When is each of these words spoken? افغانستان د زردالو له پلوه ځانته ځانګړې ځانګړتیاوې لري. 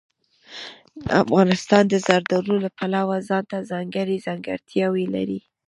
افغانستان 1.23 1.83
د 1.89 1.93
زردالو 2.07 2.55
له 2.63 2.69
پلوه 2.77 3.15
ځانته 3.29 3.57
ځانګړې 3.71 4.23
ځانګړتیاوې 4.27 5.05
لري. 5.15 5.39